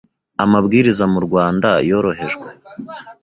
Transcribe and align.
amabwiriza 0.43 1.05
mu 1.13 1.19
Rwanda 1.25 1.69
yorohejwe, 1.89 2.47